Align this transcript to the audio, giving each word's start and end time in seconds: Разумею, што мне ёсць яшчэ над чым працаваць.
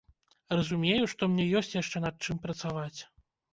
Разумею, 0.55 1.09
што 1.13 1.29
мне 1.35 1.45
ёсць 1.61 1.71
яшчэ 1.83 1.97
над 2.07 2.19
чым 2.27 2.43
працаваць. 2.49 2.99